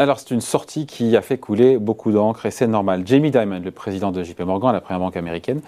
Alors, 0.00 0.18
c'est 0.18 0.30
une 0.30 0.40
sortie 0.40 0.86
qui 0.86 1.14
a 1.14 1.20
fait 1.20 1.36
couler 1.36 1.76
beaucoup 1.76 2.10
d'encre 2.10 2.46
et 2.46 2.50
c'est 2.50 2.66
normal. 2.66 3.02
Jamie 3.04 3.30
Dimon, 3.30 3.60
le 3.62 3.70
président 3.70 4.10
de 4.10 4.22
JP 4.22 4.40
Morgan, 4.40 4.72
la 4.72 4.80
première 4.80 5.00
banque 5.00 5.18
américaine, 5.18 5.60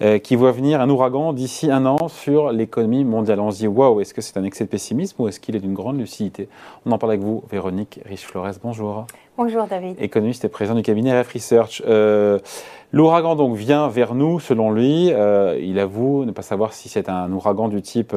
euh, 0.00 0.18
qui 0.18 0.36
voit 0.36 0.52
venir 0.52 0.80
un 0.80 0.88
ouragan 0.88 1.32
d'ici 1.32 1.72
un 1.72 1.84
an 1.86 2.06
sur 2.06 2.52
l'économie 2.52 3.02
mondiale. 3.02 3.40
On 3.40 3.50
se 3.50 3.56
dit, 3.56 3.66
waouh, 3.66 4.00
est-ce 4.00 4.14
que 4.14 4.20
c'est 4.20 4.36
un 4.36 4.44
excès 4.44 4.62
de 4.62 4.68
pessimisme 4.68 5.20
ou 5.20 5.26
est-ce 5.26 5.40
qu'il 5.40 5.56
est 5.56 5.58
d'une 5.58 5.74
grande 5.74 5.98
lucidité? 5.98 6.48
On 6.86 6.92
en 6.92 6.98
parle 6.98 7.14
avec 7.14 7.24
vous, 7.24 7.42
Véronique 7.50 7.98
Riche-Flores. 8.04 8.60
Bonjour. 8.62 9.06
Bonjour, 9.36 9.66
David. 9.66 9.96
Économiste 9.98 10.44
et 10.44 10.48
président 10.48 10.76
du 10.76 10.82
cabinet 10.82 11.20
RF 11.20 11.32
Research. 11.32 11.82
Euh, 11.84 12.38
l'ouragan 12.92 13.34
donc 13.34 13.56
vient 13.56 13.88
vers 13.88 14.14
nous, 14.14 14.38
selon 14.38 14.70
lui. 14.70 15.10
Euh, 15.12 15.58
il 15.60 15.80
avoue 15.80 16.24
ne 16.24 16.30
pas 16.30 16.42
savoir 16.42 16.74
si 16.74 16.88
c'est 16.88 17.08
un 17.08 17.32
ouragan 17.32 17.66
du 17.66 17.82
type 17.82 18.14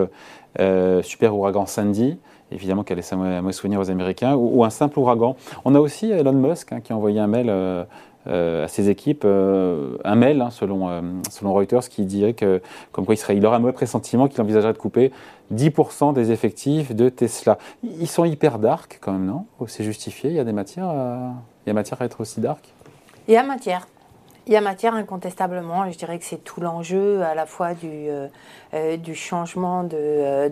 super 1.01 1.35
ouragan 1.35 1.65
Sandy 1.65 2.19
évidemment 2.53 2.83
qu'elle 2.83 2.97
laisse 2.97 3.11
un 3.13 3.41
mauvais 3.41 3.53
souvenir 3.53 3.79
aux 3.79 3.89
Américains, 3.89 4.35
ou, 4.35 4.63
un 4.63 4.69
simple 4.69 4.99
ouragan. 4.99 5.35
On 5.65 5.75
a 5.75 5.79
aussi 5.79 6.11
Elon 6.11 6.33
Musk 6.33 6.71
hein, 6.71 6.81
qui 6.81 6.93
a 6.93 6.95
envoyé 6.95 7.19
un 7.19 7.27
mail 7.27 7.47
euh, 7.49 7.83
euh, 8.27 8.65
à 8.65 8.67
ses 8.67 8.89
équipes, 8.89 9.23
euh, 9.25 9.97
un 10.05 10.15
mail 10.15 10.41
hein, 10.41 10.49
selon, 10.49 10.89
selon 11.29 11.53
Reuters 11.53 11.89
qui 11.89 12.05
dirait 12.05 12.33
que, 12.33 12.61
comme 12.91 13.05
quoi 13.05 13.15
il, 13.15 13.17
serait, 13.17 13.35
il 13.35 13.45
aurait 13.45 13.57
un 13.57 13.59
mauvais 13.59 13.73
pressentiment 13.73 14.27
qu'il 14.27 14.41
envisagerait 14.41 14.73
de 14.73 14.77
couper 14.77 15.11
10% 15.53 16.13
des 16.13 16.31
effectifs 16.31 16.95
de 16.95 17.09
Tesla. 17.09 17.57
Ils 17.83 18.07
sont 18.07 18.25
hyper 18.25 18.59
dark 18.59 18.99
quand 19.01 19.11
même, 19.11 19.25
non? 19.25 19.45
C'est 19.67 19.83
justifié 19.83 20.29
Il 20.29 20.35
y 20.35 20.39
a 20.39 20.43
des 20.43 20.53
matières, 20.53 20.93
il 21.65 21.69
y 21.69 21.71
a 21.71 21.73
matière 21.73 22.01
à 22.01 22.05
être 22.05 22.21
aussi 22.21 22.39
dark? 22.39 22.73
Il 23.27 23.33
y 23.33 23.37
a 23.37 23.43
matière. 23.43 23.87
Il 24.45 24.51
y 24.51 24.57
a 24.57 24.61
matière 24.61 24.93
incontestablement, 24.93 25.89
je 25.89 25.97
dirais 25.97 26.19
que 26.19 26.25
c'est 26.25 26.43
tout 26.43 26.59
l'enjeu 26.59 27.21
à 27.21 27.33
la 27.33 27.45
fois 27.45 27.73
du, 27.73 28.09
du 28.97 29.15
changement 29.15 29.85
de 29.85 30.51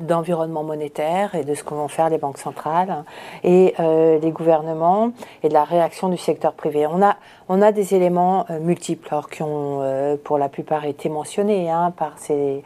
d'environnement 0.00 0.62
monétaire 0.62 1.34
et 1.34 1.44
de 1.44 1.54
ce 1.54 1.64
que 1.64 1.74
vont 1.74 1.88
faire 1.88 2.08
les 2.08 2.18
banques 2.18 2.38
centrales 2.38 3.04
et 3.42 3.74
euh, 3.80 4.18
les 4.18 4.30
gouvernements 4.30 5.12
et 5.42 5.48
de 5.48 5.54
la 5.54 5.64
réaction 5.64 6.08
du 6.08 6.16
secteur 6.16 6.52
privé. 6.52 6.86
On 6.86 7.02
a, 7.02 7.16
on 7.48 7.62
a 7.62 7.72
des 7.72 7.94
éléments 7.94 8.46
euh, 8.50 8.60
multiples 8.60 9.08
alors, 9.10 9.28
qui 9.28 9.42
ont 9.42 9.80
euh, 9.82 10.16
pour 10.22 10.38
la 10.38 10.48
plupart 10.48 10.84
été 10.84 11.08
mentionnés 11.08 11.70
hein, 11.70 11.92
par 11.96 12.18
ces, 12.18 12.62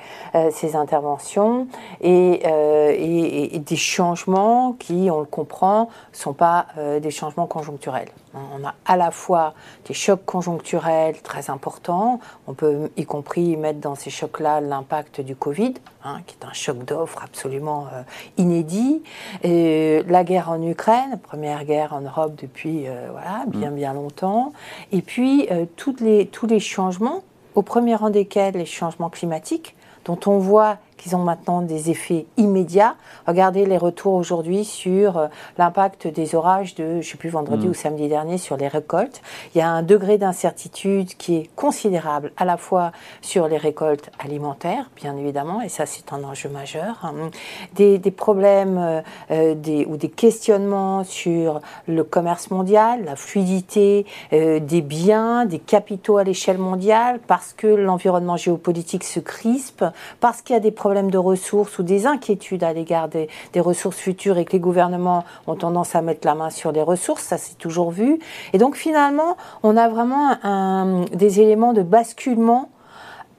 ces 0.50 0.77
interventions 0.77 1.67
et, 2.00 2.42
et, 2.42 3.56
et, 3.56 3.58
des 3.58 3.77
changements 3.77 4.72
qui, 4.78 5.08
on 5.11 5.20
le 5.20 5.27
comprend, 5.27 5.89
ne 6.12 6.17
sont 6.17 6.33
pas 6.33 6.67
des 7.00 7.11
changements 7.11 7.47
conjoncturels. 7.47 8.08
On 8.34 8.64
a 8.64 8.74
à 8.84 8.96
la 8.96 9.10
fois 9.10 9.54
des 9.86 9.94
chocs 9.94 10.24
conjoncturels 10.24 11.20
très 11.22 11.50
importants, 11.50 12.20
on 12.46 12.54
peut 12.54 12.90
y 12.96 13.04
compris 13.04 13.56
mettre 13.56 13.80
dans 13.80 13.94
ces 13.94 14.10
chocs-là 14.10 14.60
l'impact 14.60 15.20
du 15.20 15.36
Covid, 15.36 15.74
hein, 16.04 16.18
qui 16.27 16.36
est 16.40 16.44
un 16.44 16.52
choc 16.52 16.84
d'offres 16.84 17.22
absolument 17.22 17.86
euh, 17.92 18.02
inédit, 18.36 19.02
et 19.42 20.02
la 20.08 20.24
guerre 20.24 20.50
en 20.50 20.60
Ukraine, 20.62 21.18
première 21.22 21.64
guerre 21.64 21.92
en 21.92 22.00
Europe 22.00 22.34
depuis 22.40 22.88
euh, 22.88 23.08
voilà, 23.12 23.44
bien 23.46 23.70
mm. 23.70 23.74
bien 23.74 23.92
longtemps, 23.94 24.52
et 24.92 25.02
puis 25.02 25.46
euh, 25.50 25.66
toutes 25.77 26.00
les, 26.00 26.27
tous 26.27 26.46
les 26.46 26.60
changements, 26.60 27.22
au 27.55 27.62
premier 27.62 27.94
rang 27.94 28.10
desquels 28.10 28.55
les 28.55 28.66
changements 28.66 29.10
climatiques, 29.10 29.77
dont 30.05 30.18
on 30.27 30.38
voit 30.38 30.78
qu'ils 30.97 31.17
ont 31.17 31.23
maintenant 31.23 31.62
des 31.62 31.91
effets 31.91 32.27
immédiats. 32.37 32.97
Regardez 33.27 33.67
les 33.67 33.78
retours 33.78 34.14
aujourd'hui 34.14 34.64
sur 34.64 35.19
euh, 35.19 35.27
l'impact 35.59 36.06
des 36.06 36.34
orages 36.34 36.75
de, 36.75 36.84
je 36.84 36.97
ne 36.97 37.03
sais 37.03 37.17
plus, 37.17 37.28
vendredi 37.28 37.67
mm. 37.67 37.70
ou 37.70 37.75
samedi 37.75 38.09
dernier 38.09 38.39
sur 38.39 38.56
les 38.56 38.69
récoltes. 38.69 39.23
Il 39.55 39.59
y 39.59 39.61
a 39.61 39.69
un 39.69 39.83
degré 39.83 40.19
d'incertitude 40.19 41.14
qui 41.17 41.36
est 41.36 41.51
considérable 41.56 42.33
à 42.36 42.45
la 42.45 42.56
fois 42.56 42.92
sur 43.23 43.48
les 43.48 43.56
récoltes 43.56 44.11
alimentaires, 44.19 44.91
bien 44.97 45.17
évidemment, 45.17 45.61
et 45.61 45.69
ça 45.69 45.86
c'est 45.86 46.12
un 46.12 46.23
enjeu 46.25 46.48
majeur, 46.48 47.01
hein. 47.03 47.31
des, 47.75 47.98
problèmes 48.11 48.79
euh, 48.79 49.01
euh, 49.31 49.55
des, 49.55 49.84
ou 49.86 49.97
des 49.97 50.08
questionnements 50.08 51.05
sur 51.05 51.61
le 51.86 52.05
commerce 52.05 52.51
mondial, 52.51 53.05
la 53.05 53.17
fluidité 53.17 54.07
des 54.33 54.83
biens, 54.83 55.45
des 55.47 55.58
capitaux 55.58 56.18
à 56.18 56.24
l'échelle 56.24 56.58
mondiale, 56.58 57.20
parce 57.27 57.52
que 57.52 57.67
l'environnement 57.67 58.36
géopolitique 58.36 59.05
se 59.05 59.20
crispe, 59.20 59.85
parce 60.20 60.42
qu'il 60.42 60.55
y 60.55 60.57
a 60.57 60.61
des 60.61 60.70
problèmes 60.84 61.11
de 61.11 61.17
ressources 61.17 61.78
ou 61.78 61.83
des 61.83 62.06
inquiétudes 62.06 62.62
à 62.62 62.74
l'égard 62.74 63.08
des, 63.08 63.28
ressources 63.56 63.96
futures 63.96 64.36
et 64.36 64.45
que 64.45 64.52
les 64.52 64.61
gouvernements 64.61 65.24
ont 65.46 65.55
tendance 65.55 65.95
à 65.95 66.02
mettre 66.02 66.27
la 66.27 66.34
main 66.34 66.50
sur 66.50 66.72
les 66.72 66.83
ressources, 66.83 67.22
ça 67.22 67.39
c'est 67.39 67.56
toujours 67.56 67.90
vu. 67.90 68.18
Et 68.52 68.58
donc 68.58 68.77
finalement, 68.77 69.39
on 69.62 69.78
a 69.78 69.89
vraiment 69.89 70.36
un, 70.42 71.06
des 71.14 71.40
éléments 71.40 71.73
de 71.73 71.80
basculement 71.80 72.68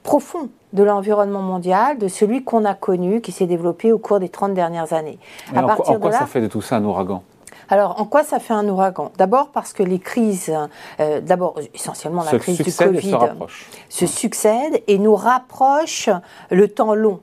profond 0.02 0.48
de 0.72 0.82
l'environnement 0.82 1.40
mondial, 1.40 1.98
de 1.98 2.08
celui 2.08 2.42
qu'on 2.42 2.64
a 2.64 2.74
connu, 2.74 3.20
qui 3.20 3.30
s'est 3.30 3.46
développé 3.46 3.92
au 3.92 3.98
cours 3.98 4.18
des 4.18 4.28
30 4.28 4.52
dernières 4.52 4.92
années. 4.92 5.20
à 5.54 5.62
partir 5.62 5.94
en 5.94 5.98
quoi 6.00 6.10
ça 6.10 6.26
fait 6.26 6.40
de 6.40 6.48
tout 6.48 6.62
ça 6.62 6.78
un 6.78 6.84
ouragan? 6.84 7.22
Alors, 7.68 8.00
en 8.00 8.06
quoi 8.06 8.24
ça 8.24 8.40
fait 8.40 8.54
un 8.54 8.68
ouragan? 8.68 9.12
D'abord 9.18 9.50
parce 9.52 9.72
que 9.72 9.84
les 9.84 10.00
crises, 10.00 10.52
euh, 10.98 11.20
d'abord 11.20 11.60
essentiellement 11.74 12.24
la 12.24 12.40
crise 12.40 12.60
du 12.60 12.72
Covid, 12.72 13.16
se, 13.88 14.04
se 14.04 14.06
succèdent 14.06 14.82
et 14.88 14.98
nous 14.98 15.14
rapprochent 15.14 16.10
le 16.50 16.66
temps 16.66 16.94
long. 16.94 17.20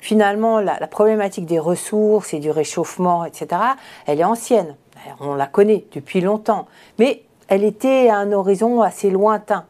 Finalement, 0.00 0.60
la, 0.60 0.86
problématique 0.86 1.46
des 1.46 1.58
ressources 1.58 2.34
et 2.34 2.38
du 2.38 2.50
réchauffement, 2.50 3.24
etc., 3.24 3.60
elle 4.06 4.20
est 4.20 4.24
ancienne. 4.24 4.76
On 5.20 5.34
la 5.34 5.46
connaît 5.46 5.84
depuis 5.92 6.20
longtemps. 6.20 6.66
Mais 6.98 7.22
elle 7.48 7.64
était 7.64 8.08
à 8.08 8.16
un 8.16 8.32
horizon 8.32 8.82
assez 8.82 9.10
lointain, 9.10 9.64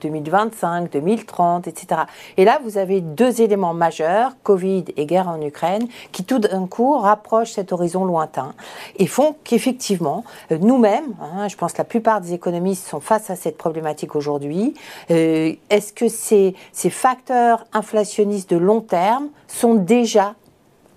2025, 0.00 0.92
2030, 0.92 1.68
etc. 1.68 2.02
Et 2.36 2.44
là, 2.44 2.60
vous 2.62 2.78
avez 2.78 3.00
deux 3.00 3.40
éléments 3.40 3.74
majeurs, 3.74 4.32
Covid 4.42 4.84
et 4.96 5.06
guerre 5.06 5.28
en 5.28 5.40
Ukraine, 5.40 5.86
qui 6.12 6.24
tout 6.24 6.38
d'un 6.38 6.66
coup 6.66 6.98
rapprochent 6.98 7.52
cet 7.52 7.72
horizon 7.72 8.04
lointain 8.04 8.54
et 8.96 9.06
font 9.06 9.36
qu'effectivement, 9.44 10.24
euh, 10.52 10.58
nous-mêmes, 10.58 11.14
hein, 11.20 11.48
je 11.48 11.56
pense 11.56 11.72
que 11.72 11.78
la 11.78 11.84
plupart 11.84 12.20
des 12.20 12.32
économistes 12.32 12.86
sont 12.86 13.00
face 13.00 13.30
à 13.30 13.36
cette 13.36 13.56
problématique 13.56 14.14
aujourd'hui, 14.16 14.74
euh, 15.10 15.52
est-ce 15.70 15.92
que 15.92 16.08
ces, 16.08 16.54
ces 16.72 16.90
facteurs 16.90 17.64
inflationnistes 17.72 18.50
de 18.50 18.56
long 18.56 18.80
terme 18.80 19.28
sont 19.48 19.74
déjà 19.74 20.34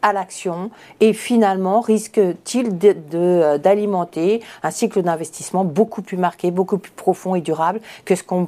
à 0.08 0.14
l'action 0.14 0.72
et 1.00 1.14
finalement 1.14 1.82
risque-t-il 1.82 2.78
d'alimenter 2.78 4.42
un 4.64 4.72
cycle 4.72 5.02
d'investissement 5.02 5.66
beaucoup 5.66 6.02
plus 6.02 6.18
marqué, 6.18 6.52
beaucoup 6.52 6.78
plus 6.78 6.92
profond 6.92 7.36
et 7.36 7.42
durable 7.42 7.82
que 8.06 8.16
ce 8.16 8.24
qu'on 8.24 8.48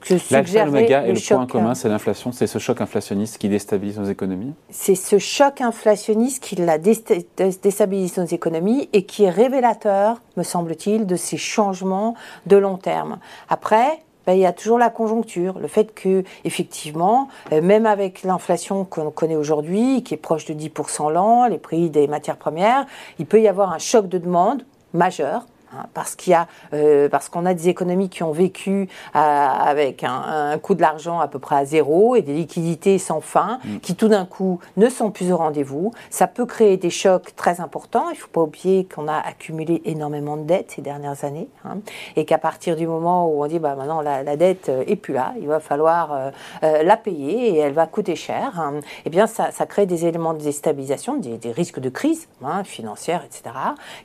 que 0.00 0.18
suggère 0.18 0.70
le, 0.70 0.78
et 0.78 1.12
le 1.12 1.34
point 1.34 1.46
commun, 1.46 1.74
c'est 1.74 1.88
l'inflation, 1.88 2.32
c'est 2.32 2.46
ce 2.46 2.58
choc 2.58 2.80
inflationniste 2.80 3.38
qui 3.38 3.48
déstabilise 3.48 3.98
nos 3.98 4.08
économies 4.08 4.54
C'est 4.70 4.94
ce 4.94 5.18
choc 5.18 5.60
inflationniste 5.60 6.42
qui 6.42 6.56
la 6.56 6.78
déstabilise 6.78 8.16
nos 8.16 8.24
économies 8.24 8.88
et 8.92 9.04
qui 9.04 9.24
est 9.24 9.30
révélateur, 9.30 10.20
me 10.36 10.42
semble-t-il, 10.42 11.06
de 11.06 11.16
ces 11.16 11.36
changements 11.36 12.14
de 12.46 12.56
long 12.56 12.78
terme. 12.78 13.18
Après, 13.48 14.02
ben, 14.26 14.32
il 14.32 14.40
y 14.40 14.46
a 14.46 14.52
toujours 14.52 14.78
la 14.78 14.90
conjoncture, 14.90 15.58
le 15.58 15.68
fait 15.68 15.94
que, 15.94 16.24
effectivement, 16.44 17.28
euh, 17.52 17.62
même 17.62 17.86
avec 17.86 18.22
l'inflation 18.22 18.84
qu'on 18.84 19.10
connaît 19.10 19.36
aujourd'hui, 19.36 20.02
qui 20.02 20.14
est 20.14 20.18
proche 20.18 20.44
de 20.46 20.54
10% 20.54 21.12
l'an, 21.12 21.46
les 21.46 21.58
prix 21.58 21.90
des 21.90 22.08
matières 22.08 22.36
premières, 22.36 22.86
il 23.18 23.26
peut 23.26 23.40
y 23.40 23.48
avoir 23.48 23.72
un 23.72 23.78
choc 23.78 24.08
de 24.08 24.18
demande 24.18 24.64
majeur 24.92 25.46
Hein, 25.72 25.86
parce 25.94 26.14
qu'il 26.14 26.30
y 26.30 26.34
a, 26.34 26.46
euh, 26.74 27.08
parce 27.08 27.28
qu'on 27.28 27.44
a 27.44 27.52
des 27.52 27.68
économies 27.68 28.08
qui 28.08 28.22
ont 28.22 28.30
vécu 28.30 28.88
euh, 29.16 29.18
avec 29.18 30.04
un, 30.04 30.56
coût 30.62 30.74
de 30.74 30.80
l'argent 30.80 31.18
à 31.18 31.26
peu 31.26 31.40
près 31.40 31.56
à 31.56 31.64
zéro 31.64 32.14
et 32.14 32.22
des 32.22 32.34
liquidités 32.34 32.98
sans 32.98 33.20
fin, 33.20 33.58
mm. 33.64 33.78
qui 33.78 33.96
tout 33.96 34.06
d'un 34.06 34.26
coup 34.26 34.60
ne 34.76 34.88
sont 34.88 35.10
plus 35.10 35.32
au 35.32 35.36
rendez-vous. 35.36 35.92
Ça 36.08 36.28
peut 36.28 36.46
créer 36.46 36.76
des 36.76 36.90
chocs 36.90 37.34
très 37.34 37.60
importants. 37.60 38.08
Il 38.10 38.14
ne 38.14 38.18
faut 38.18 38.28
pas 38.28 38.42
oublier 38.42 38.86
qu'on 38.86 39.08
a 39.08 39.16
accumulé 39.16 39.82
énormément 39.86 40.36
de 40.36 40.44
dettes 40.44 40.72
ces 40.76 40.82
dernières 40.82 41.24
années, 41.24 41.48
hein, 41.64 41.78
et 42.14 42.24
qu'à 42.24 42.38
partir 42.38 42.76
du 42.76 42.86
moment 42.86 43.26
où 43.28 43.42
on 43.42 43.46
dit 43.48 43.58
bah 43.58 43.74
maintenant 43.74 44.00
la, 44.00 44.36
dette 44.36 44.68
euh, 44.68 44.84
est 44.86 44.96
plus 44.96 45.14
là, 45.14 45.34
il 45.40 45.48
va 45.48 45.58
falloir 45.58 46.30
la 46.62 46.96
payer 46.96 47.54
et 47.54 47.58
elle 47.58 47.72
va 47.72 47.86
coûter 47.86 48.14
cher. 48.14 48.60
Hein, 48.60 48.74
eh 49.04 49.10
bien 49.10 49.26
ça, 49.26 49.50
ça, 49.50 49.66
crée 49.66 49.86
des 49.86 50.06
éléments 50.06 50.34
de 50.34 50.40
déstabilisation, 50.40 51.16
des, 51.16 51.38
des 51.38 51.50
risques 51.50 51.80
de 51.80 51.88
crise 51.88 52.28
financière, 52.64 53.24
etc., 53.24 53.54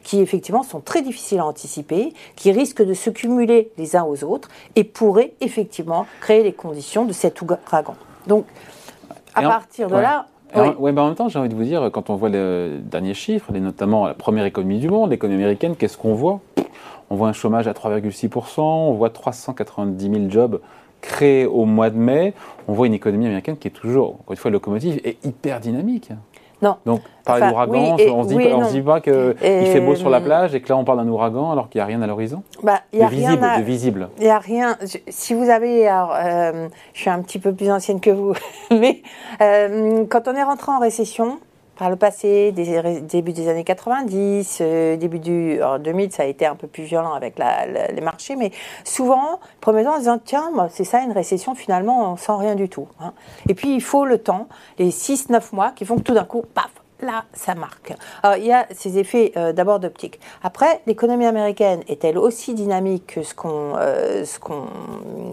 qui 0.03 0.21
effectivement 0.21 0.63
sont 0.63 0.79
très 0.79 1.01
difficiles 1.01 1.39
à 1.39 1.45
anticiper, 1.51 2.13
qui 2.35 2.51
risquent 2.51 2.85
de 2.85 2.93
se 2.93 3.09
cumuler 3.09 3.71
les 3.77 3.95
uns 3.95 4.03
aux 4.03 4.23
autres 4.23 4.49
et 4.75 4.83
pourraient 4.83 5.33
effectivement 5.41 6.05
créer 6.19 6.43
les 6.43 6.53
conditions 6.53 7.05
de 7.05 7.13
cet 7.13 7.41
ouragan. 7.41 7.95
Donc, 8.27 8.45
à 9.35 9.41
partir 9.43 9.87
de 9.87 9.95
là, 9.95 10.27
oui. 10.55 10.91
mais 10.93 11.01
en 11.01 11.07
même 11.07 11.15
temps, 11.15 11.29
j'ai 11.29 11.39
envie 11.39 11.49
de 11.49 11.55
vous 11.55 11.63
dire, 11.63 11.89
quand 11.93 12.09
on 12.09 12.15
voit 12.15 12.29
les 12.29 12.79
derniers 12.79 13.13
chiffres, 13.13 13.51
notamment 13.53 14.05
la 14.05 14.13
première 14.13 14.45
économie 14.45 14.79
du 14.79 14.89
monde, 14.89 15.09
l'économie 15.11 15.41
américaine, 15.41 15.75
qu'est-ce 15.75 15.97
qu'on 15.97 16.13
voit? 16.13 16.41
On 17.09 17.15
voit 17.15 17.29
un 17.29 17.33
chômage 17.33 17.67
à 17.67 17.73
3,6%, 17.73 18.61
on 18.61 18.93
voit 18.93 19.09
390 19.09 20.09
000 20.09 20.29
jobs 20.29 20.61
créés 21.01 21.45
au 21.45 21.65
mois 21.65 21.89
de 21.89 21.97
mai, 21.97 22.33
on 22.67 22.73
voit 22.73 22.87
une 22.87 22.93
économie 22.93 23.25
américaine 23.25 23.57
qui 23.57 23.67
est 23.67 23.71
toujours, 23.71 24.15
encore 24.15 24.31
une 24.31 24.37
fois, 24.37 24.51
locomotive 24.51 25.01
et 25.03 25.17
hyper 25.23 25.59
dynamique. 25.59 26.11
Non. 26.61 26.77
Donc, 26.85 27.01
parler 27.25 27.49
d'ouragan, 27.49 27.97
on 28.11 28.23
ne 28.23 28.65
se 28.65 28.71
dit 28.71 28.81
pas 28.81 29.01
qu'il 29.01 29.35
fait 29.43 29.81
beau 29.81 29.95
sur 29.95 30.09
la 30.09 30.17
euh, 30.17 30.21
plage 30.21 30.55
et 30.55 30.61
que 30.61 30.69
là, 30.69 30.77
on 30.77 30.83
parle 30.83 30.99
d'un 30.99 31.07
ouragan 31.07 31.51
alors 31.51 31.69
qu'il 31.69 31.79
n'y 31.79 31.83
a 31.83 31.85
rien 31.85 32.01
à 32.01 32.07
l'horizon 32.07 32.43
bah, 32.61 32.81
y 32.93 33.01
a 33.01 33.07
de, 33.07 33.11
visible, 33.11 33.47
de 33.57 33.63
visible. 33.63 34.09
Il 34.17 34.23
n'y 34.23 34.29
a 34.29 34.39
rien. 34.39 34.77
Si 35.07 35.33
vous 35.33 35.49
avez. 35.49 35.87
Alors, 35.87 36.15
je 36.93 36.99
suis 36.99 37.09
un 37.09 37.21
petit 37.21 37.39
peu 37.39 37.53
plus 37.53 37.71
ancienne 37.71 37.99
que 37.99 38.11
vous, 38.11 38.33
mais 38.71 39.01
euh, 39.41 40.05
quand 40.09 40.27
on 40.27 40.35
est 40.35 40.43
rentré 40.43 40.71
en 40.71 40.79
récession, 40.79 41.39
par 41.81 41.89
le 41.89 41.95
passé, 41.95 42.51
début 42.51 43.33
des 43.33 43.47
années 43.47 43.63
90, 43.63 44.59
euh, 44.61 44.97
début 44.97 45.17
du 45.17 45.59
2000, 45.83 46.11
ça 46.11 46.21
a 46.21 46.25
été 46.27 46.45
un 46.45 46.55
peu 46.55 46.67
plus 46.67 46.83
violent 46.83 47.13
avec 47.13 47.39
les 47.39 48.01
marchés, 48.01 48.35
mais 48.35 48.51
souvent, 48.83 49.39
premier 49.61 49.83
temps, 49.83 49.95
en 49.95 49.97
disant 49.97 50.19
tiens, 50.23 50.51
c'est 50.69 50.83
ça 50.83 51.01
une 51.01 51.11
récession, 51.11 51.55
finalement, 51.55 52.15
sent 52.17 52.33
rien 52.37 52.53
du 52.53 52.69
tout. 52.69 52.87
Hein. 52.99 53.13
Et 53.49 53.55
puis 53.55 53.73
il 53.73 53.81
faut 53.81 54.05
le 54.05 54.19
temps, 54.19 54.47
les 54.77 54.91
6-9 54.91 55.55
mois 55.55 55.71
qui 55.71 55.85
font 55.85 55.95
que 55.95 56.03
tout 56.03 56.13
d'un 56.13 56.23
coup, 56.23 56.43
paf, 56.53 56.69
là, 57.01 57.25
ça 57.33 57.55
marque. 57.55 57.93
Alors, 58.23 58.37
il 58.37 58.45
y 58.45 58.51
a 58.51 58.65
ces 58.71 58.97
effets 58.97 59.31
euh, 59.37 59.53
d'abord 59.53 59.79
d'optique. 59.79 60.19
Après, 60.43 60.81
l'économie 60.87 61.25
américaine 61.25 61.81
est-elle 61.87 62.17
aussi 62.17 62.53
dynamique 62.53 63.15
que 63.15 63.23
ce 63.23 63.33
qu'on 63.33 63.73
euh, 63.77 64.23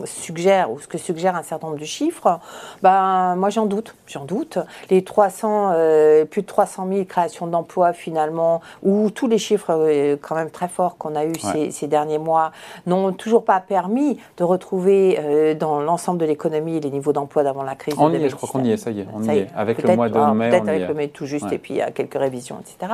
suggère 0.04 0.70
ou 0.70 0.80
ce 0.80 0.88
que 0.88 0.98
suggère 0.98 1.36
un 1.36 1.42
certain 1.42 1.68
nombre 1.68 1.78
de 1.78 1.84
chiffres? 1.84 2.40
Ben, 2.82 3.36
Moi, 3.36 3.50
j'en 3.50 3.66
doute. 3.66 3.94
J'en 4.06 4.24
doute. 4.24 4.58
Les 4.90 5.02
300, 5.02 5.72
euh, 5.74 6.24
plus 6.24 6.42
de 6.42 6.46
300 6.46 6.88
000 6.90 7.04
créations 7.04 7.46
d'emplois, 7.46 7.92
finalement, 7.92 8.60
ou 8.82 9.10
tous 9.10 9.28
les 9.28 9.38
chiffres 9.38 10.16
quand 10.20 10.34
même 10.34 10.50
très 10.50 10.68
forts 10.68 10.96
qu'on 10.96 11.14
a 11.14 11.24
eus 11.24 11.34
ces, 11.70 11.86
derniers 11.86 12.18
mois, 12.18 12.52
n'ont 12.86 13.12
toujours 13.12 13.44
pas 13.44 13.60
permis 13.60 14.18
de 14.36 14.44
retrouver 14.44 15.56
dans 15.58 15.80
l'ensemble 15.80 16.18
de 16.18 16.26
l'économie 16.26 16.80
les 16.80 16.90
niveaux 16.90 17.12
d'emploi 17.12 17.42
d'avant 17.42 17.62
la 17.62 17.74
crise. 17.74 17.94
On 17.98 18.12
y 18.12 18.16
est, 18.16 18.28
je 18.28 18.36
crois 18.36 18.48
qu'on 18.48 18.64
y 18.64 18.72
est, 18.72 18.76
ça 18.76 18.90
y 18.90 19.00
est. 19.00 19.06
On 19.14 19.22
y 19.22 19.38
est. 19.38 19.48
Avec 19.56 19.82
le 19.82 19.96
mois 19.96 20.08
de 20.08 20.18
mai. 20.34 20.50
Peut-être 20.50 20.68
avec 20.68 20.88
le 20.88 20.94
mai 20.94 21.08
tout 21.08 21.26
juste 21.26 21.52
et 21.58 21.60
puis 21.60 21.74
il 21.74 21.76
y 21.78 21.82
a 21.82 21.90
quelques 21.90 22.14
révisions, 22.14 22.60
etc. 22.60 22.92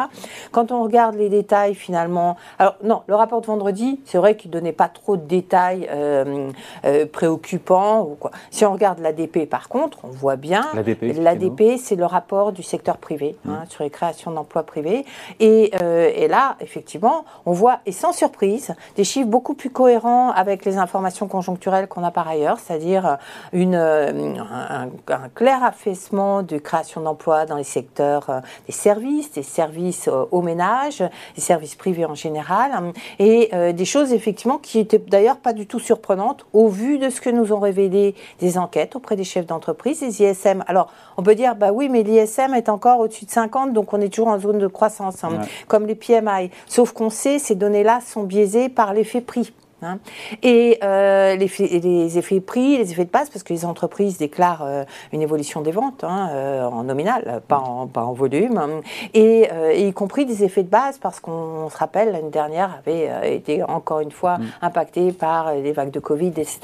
Quand 0.50 0.72
on 0.72 0.82
regarde 0.82 1.16
les 1.16 1.28
détails, 1.28 1.74
finalement, 1.74 2.36
alors 2.58 2.76
non, 2.82 3.02
le 3.06 3.14
rapport 3.14 3.42
de 3.42 3.46
vendredi, 3.46 4.00
c'est 4.06 4.16
vrai 4.16 4.36
qu'il 4.36 4.50
donnait 4.50 4.72
pas 4.72 4.88
trop 4.88 5.18
de 5.18 5.26
détails 5.26 5.86
euh, 5.90 6.50
euh, 6.86 7.04
préoccupants 7.06 8.02
ou 8.02 8.14
quoi. 8.14 8.30
Si 8.50 8.64
on 8.64 8.72
regarde 8.72 9.00
l'ADP, 9.00 9.46
par 9.48 9.68
contre, 9.68 9.98
on 10.04 10.08
voit 10.08 10.36
bien. 10.36 10.64
L'ADP, 10.74 11.78
c'est 11.78 11.96
le 11.96 12.06
rapport 12.06 12.52
du 12.52 12.62
secteur 12.62 12.96
privé 12.96 13.36
hein, 13.46 13.64
sur 13.68 13.84
les 13.84 13.90
créations 13.90 14.30
d'emplois 14.30 14.62
privés. 14.62 15.04
Et, 15.40 15.72
euh, 15.82 16.10
et, 16.14 16.26
là, 16.26 16.56
effectivement, 16.60 17.26
on 17.44 17.52
voit, 17.52 17.80
et 17.84 17.92
sans 17.92 18.12
surprise, 18.12 18.74
des 18.96 19.04
chiffres 19.04 19.28
beaucoup 19.28 19.54
plus 19.54 19.70
cohérents 19.70 20.30
avec 20.30 20.64
les 20.64 20.78
informations 20.78 21.28
conjoncturelles 21.28 21.86
qu'on 21.86 22.02
a 22.02 22.10
par 22.10 22.28
ailleurs, 22.28 22.58
c'est-à-dire 22.58 23.18
une, 23.52 23.74
un, 23.74 24.88
un, 25.08 25.28
clair 25.34 25.62
affaissement 25.62 26.42
de 26.42 26.56
création 26.56 27.02
d'emplois 27.02 27.44
dans 27.44 27.56
les 27.56 27.64
secteurs 27.64 28.42
des 28.66 28.72
services, 28.72 29.32
des 29.32 29.42
services 29.42 30.08
euh, 30.08 30.24
au 30.30 30.42
ménage, 30.42 31.02
des 31.34 31.40
services 31.40 31.74
privés 31.74 32.04
en 32.04 32.14
général, 32.14 32.72
hein, 32.72 32.92
et 33.18 33.50
euh, 33.52 33.72
des 33.72 33.84
choses 33.84 34.12
effectivement 34.12 34.58
qui 34.58 34.78
étaient 34.78 34.98
d'ailleurs 34.98 35.36
pas 35.38 35.52
du 35.52 35.66
tout 35.66 35.78
surprenantes 35.78 36.46
au 36.52 36.68
vu 36.68 36.98
de 36.98 37.10
ce 37.10 37.20
que 37.20 37.30
nous 37.30 37.52
ont 37.52 37.60
révélé 37.60 38.14
des 38.40 38.58
enquêtes 38.58 38.96
auprès 38.96 39.16
des 39.16 39.24
chefs 39.24 39.46
d'entreprise, 39.46 40.00
des 40.00 40.22
ISM. 40.22 40.64
Alors 40.66 40.88
on 41.16 41.22
peut 41.22 41.34
dire 41.34 41.54
bah 41.54 41.72
oui, 41.72 41.88
mais 41.88 42.02
l'ISM 42.02 42.54
est 42.54 42.68
encore 42.68 43.00
au-dessus 43.00 43.24
de 43.24 43.30
50, 43.30 43.72
donc 43.72 43.92
on 43.92 44.00
est 44.00 44.08
toujours 44.08 44.28
en 44.28 44.38
zone 44.38 44.58
de 44.58 44.66
croissance, 44.66 45.24
hein, 45.24 45.40
comme 45.68 45.86
les 45.86 45.94
PMI. 45.94 46.50
Sauf 46.66 46.92
qu'on 46.92 47.10
sait 47.10 47.38
ces 47.38 47.54
données-là 47.54 48.00
sont 48.00 48.22
biaisées 48.22 48.68
par 48.68 48.94
l'effet 48.94 49.20
prix. 49.20 49.52
Hein. 49.84 49.98
Et 50.42 50.78
euh, 50.82 51.36
les, 51.36 52.18
effets 52.18 52.40
prix, 52.40 52.78
les 52.78 52.90
effets 52.92 53.04
de 53.04 53.10
base, 53.10 53.30
parce 53.30 53.42
que 53.42 53.52
les 53.52 53.64
entreprises 53.64 54.18
déclarent 54.18 54.64
euh, 54.64 54.84
une 55.12 55.22
évolution 55.22 55.60
des 55.60 55.70
ventes 55.70 56.04
hein, 56.04 56.28
euh, 56.32 56.64
en 56.64 56.84
nominal, 56.84 57.42
pas 57.48 57.58
en, 57.58 57.86
pas 57.86 58.04
en 58.04 58.12
volume, 58.12 58.80
et, 59.12 59.48
y 59.76 59.92
compris 59.92 60.26
des 60.26 60.44
effets 60.44 60.62
de 60.62 60.68
base, 60.68 60.98
parce 60.98 61.20
qu'on 61.20 61.68
se 61.70 61.76
rappelle, 61.76 62.12
l'année 62.12 62.30
dernière 62.30 62.78
avait 62.78 63.34
été 63.34 63.62
encore 63.62 64.00
une 64.00 64.10
fois 64.10 64.38
mm. 64.38 64.44
impacté 64.62 65.12
par 65.12 65.54
les 65.54 65.72
vagues 65.72 65.90
de 65.90 66.00
Covid, 66.00 66.28
etc. 66.28 66.60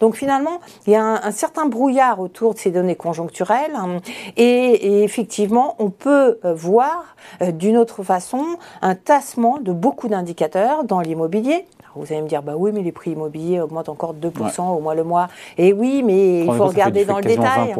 Donc 0.00 0.16
finalement, 0.16 0.60
il 0.86 0.92
y 0.92 0.96
a 0.96 1.02
un, 1.02 1.30
certain 1.30 1.66
brouillard 1.66 2.20
autour 2.20 2.54
de 2.54 2.58
ces 2.58 2.70
données 2.70 2.96
conjoncturelles, 2.96 3.74
hein, 3.76 4.00
et, 4.36 4.44
et, 4.44 5.04
effectivement, 5.04 5.76
on 5.78 5.90
peut 5.90 6.38
voir 6.44 7.16
d'une 7.40 7.76
autre 7.76 8.02
façon 8.02 8.44
un 8.82 8.94
tassement 8.94 9.58
de 9.58 9.72
beaucoup 9.72 10.08
d'indicateurs 10.08 10.84
dans 10.84 11.00
l'immobilier 11.00 11.66
vous 11.98 12.12
allez 12.12 12.22
me 12.22 12.28
dire, 12.28 12.42
bah 12.42 12.54
oui, 12.56 12.70
mais 12.72 12.82
les 12.82 12.92
prix 12.92 13.12
immobiliers 13.12 13.60
augmentent 13.60 13.88
encore 13.88 14.14
de 14.14 14.28
2% 14.28 14.76
au 14.76 14.80
mois 14.80 14.94
le 14.94 15.04
mois. 15.04 15.28
Et 15.56 15.72
oui, 15.72 16.02
mais 16.04 16.40
il 16.40 16.52
faut 16.52 16.66
regarder 16.66 17.04
dans 17.04 17.18
le 17.18 17.24
détail. 17.24 17.74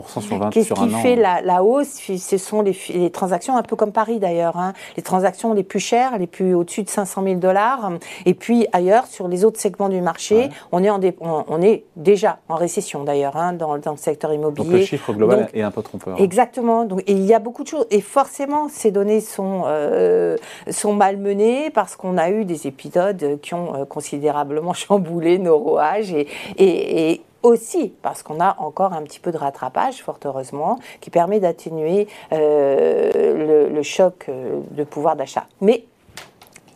Qu'est-ce 0.51 0.75
qui 0.75 0.91
fait 0.91 1.17
la, 1.17 1.63
hausse? 1.63 2.01
Ce 2.19 2.39
sont 2.39 2.63
les, 2.63 3.11
transactions, 3.11 3.57
un 3.57 3.63
peu 3.63 3.77
comme 3.77 3.93
Paris 3.93 4.19
d'ailleurs, 4.19 4.57
hein. 4.57 4.73
les 4.97 5.03
transactions 5.03 5.55
les 5.55 5.63
plus 5.63 5.81
chères, 5.81 6.19
les 6.19 6.27
plus 6.27 6.55
au-dessus 6.55 6.83
de 6.83 6.91
500 6.91 7.23
000 7.23 7.35
dollars. 7.37 7.93
Et 8.27 8.35
puis 8.35 8.67
ailleurs, 8.73 9.07
sur 9.07 9.29
les 9.29 9.45
autres 9.45 9.61
segments 9.61 9.89
du 9.89 10.01
marché, 10.01 10.51
on, 10.73 10.83
est 10.83 10.91
en 10.91 11.01
on, 11.21 11.63
est 11.63 11.85
déjà 11.97 12.39
en 12.49 12.57
récession 12.57 13.05
d'ailleurs 13.05 13.37
hein, 13.37 13.53
dans, 13.53 13.75
le 13.75 13.83
secteur 13.97 14.33
immobilier. 14.33 14.65
Donc 14.65 14.79
le 14.81 14.85
chiffre 14.85 15.13
global 15.13 15.49
est 15.53 15.63
un 15.63 15.71
peu 15.71 15.83
trompeur. 15.83 16.21
Exactement. 16.21 16.85
Donc, 16.85 17.03
et 17.07 17.13
il 17.13 17.25
y 17.25 17.35
a 17.35 17.39
beaucoup 17.39 17.63
de 17.63 17.69
choses. 17.69 17.87
Et 17.91 18.01
forcément, 18.01 18.69
ces 18.69 18.91
données 18.91 19.21
sont, 19.21 19.63
euh, 19.67 20.37
sont 20.71 20.93
malmenées 20.93 21.71
parce 21.71 21.97
qu'on 21.97 22.19
a 22.19 22.31
eu 22.31 22.45
des 22.45 22.67
épisodes 22.67 23.39
qui 23.43 23.55
ont 23.55 23.75
euh, 23.75 23.85
considérablement 24.09 24.73
chamboulé 24.87 25.39
nos 25.39 25.59
rouages 25.59 26.15
et, 26.57 27.21
aussi 27.45 27.95
parce 28.03 28.25
qu'on 28.25 28.41
a 28.41 28.57
encore 28.59 28.93
un 28.93 29.03
petit 29.03 29.21
peu 29.21 29.31
de 29.31 29.37
rattrapage, 29.37 30.03
fort 30.03 30.19
heureusement, 30.25 30.81
qui 31.01 31.09
permet 31.09 31.39
d'atténuer 31.39 32.09
euh, 32.33 33.69
le, 33.71 33.83
choc 33.85 34.27
euh, 34.29 34.61
de 34.73 34.83
pouvoir 34.83 35.15
d'achat. 35.15 35.47
Mais 35.61 35.85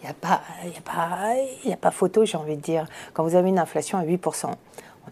il 0.01 0.05
n'y 0.05 0.11
a, 0.11 0.15
pas, 0.15 0.41
a, 0.63 0.81
pas, 0.85 1.73
a 1.73 1.77
pas 1.77 1.91
photo, 1.91 2.25
j'ai 2.25 2.37
envie 2.37 2.57
de 2.57 2.63
dire. 2.63 2.87
Quand 3.13 3.25
vous 3.25 3.35
avez 3.35 3.49
une 3.49 3.59
inflation 3.59 3.99
à 3.99 4.05
8%, 4.05 4.53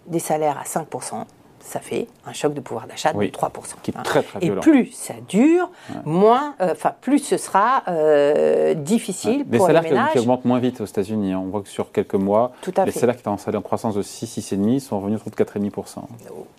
des 0.07 0.21
salaires 0.21 0.57
à 0.57 0.63
5%, 0.63 1.25
ça 1.61 1.81
fait 1.81 2.07
un 2.27 2.33
choc 2.33 2.55
de 2.55 2.61
pouvoir 2.61 2.87
d'achat 2.87 3.13
de 3.13 3.19
3%. 3.19 3.51
Qui 3.83 3.91
est 3.91 4.03
très, 4.03 4.23
très 4.23 4.45
Et 4.45 4.51
plus 4.51 4.93
ça 4.93 5.15
dure, 5.29 5.71
moins, 6.05 6.55
euh, 6.61 6.73
enfin 6.73 6.93
plus 7.01 7.19
ce 7.19 7.37
sera 7.37 7.83
euh, 7.89 8.75
difficile 8.75 9.45
pour 9.45 9.69
les 9.69 9.75
ménages. 9.75 9.83
Les 9.85 9.89
salaires 9.91 10.13
qui 10.13 10.19
augmentent 10.19 10.45
moins 10.45 10.59
vite 10.59 10.81
aux 10.81 10.87
États-Unis. 10.87 11.33
Hein. 11.33 11.43
On 11.45 11.49
voit 11.49 11.63
que 11.63 11.69
sur 11.69 11.93
quelques 11.93 12.15
mois, 12.15 12.53
les 12.85 12.93
salaires 12.93 13.17
qui 13.17 13.21
étaient 13.21 13.57
en, 13.57 13.63
croissance 13.63 13.95
de 13.95 14.03
6, 14.03 14.39
6,5 14.39 14.81
sont 14.81 14.99
revenus 15.01 15.21
autour 15.21 15.31
de 15.31 15.51
4,5%. 15.51 15.99